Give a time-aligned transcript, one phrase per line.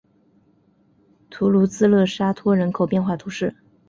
[1.29, 3.55] 图卢兹勒沙托人口变化图示